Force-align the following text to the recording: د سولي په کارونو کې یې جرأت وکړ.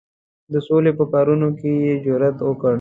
د 0.51 0.53
سولي 0.67 0.91
په 0.99 1.05
کارونو 1.13 1.47
کې 1.59 1.71
یې 1.83 1.93
جرأت 2.03 2.37
وکړ. 2.43 2.69